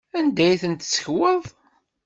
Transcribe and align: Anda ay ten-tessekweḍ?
Anda 0.17 0.43
ay 0.47 0.57
ten-tessekweḍ? 0.61 1.43